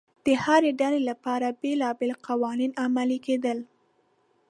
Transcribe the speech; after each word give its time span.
د 0.25 0.27
هرې 0.43 0.71
ډلې 0.81 1.01
لپاره 1.09 1.57
بېلابېل 1.61 2.11
قوانین 2.27 2.71
عملي 2.83 3.19
کېدل 3.27 3.57